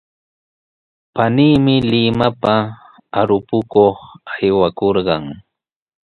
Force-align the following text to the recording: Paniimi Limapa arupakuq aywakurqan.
Paniimi 1.15 1.75
Limapa 1.89 2.55
arupakuq 3.19 3.95
aywakurqan. 4.33 5.23